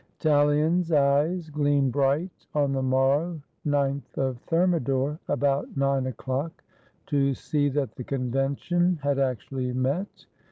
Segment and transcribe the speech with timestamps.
[0.19, 6.63] ]Tallien's eyes gleamed bright, on the morrow, Ninth of Thermidor, "about nine o'clock,"
[7.05, 10.25] to see that the Convention had actually met.